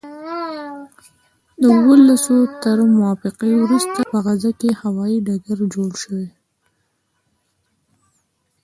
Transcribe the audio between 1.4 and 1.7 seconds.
د